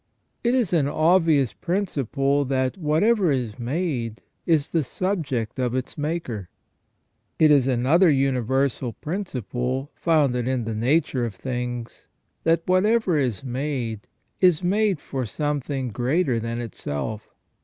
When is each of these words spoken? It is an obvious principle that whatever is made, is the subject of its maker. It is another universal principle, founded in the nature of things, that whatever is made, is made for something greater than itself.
It 0.43 0.55
is 0.55 0.73
an 0.73 0.87
obvious 0.87 1.53
principle 1.53 2.43
that 2.45 2.75
whatever 2.75 3.29
is 3.29 3.59
made, 3.59 4.23
is 4.47 4.69
the 4.69 4.83
subject 4.83 5.59
of 5.59 5.75
its 5.75 5.95
maker. 5.95 6.49
It 7.37 7.51
is 7.51 7.67
another 7.67 8.09
universal 8.09 8.93
principle, 8.93 9.91
founded 9.93 10.47
in 10.47 10.63
the 10.63 10.73
nature 10.73 11.23
of 11.23 11.35
things, 11.35 12.07
that 12.45 12.63
whatever 12.67 13.15
is 13.19 13.43
made, 13.43 14.07
is 14.39 14.63
made 14.63 14.99
for 14.99 15.27
something 15.27 15.89
greater 15.89 16.39
than 16.39 16.59
itself. 16.61 17.35